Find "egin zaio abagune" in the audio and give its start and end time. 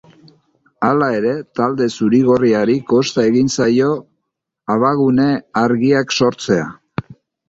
3.31-5.27